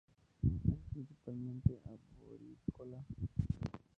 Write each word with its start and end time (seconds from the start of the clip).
Es 0.71 0.79
principalmente 0.91 1.79
arborícola. 1.85 3.05